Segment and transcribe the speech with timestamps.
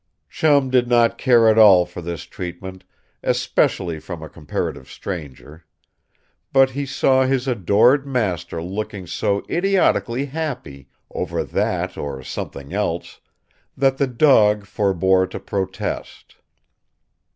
[0.29, 2.83] Chum did not care at all for this treatment,
[3.21, 5.63] especially from a comparative stranger.
[6.51, 13.21] But he saw his adored master looking so idiotically happy over that or something else
[13.77, 16.35] that the dog forbore to protest.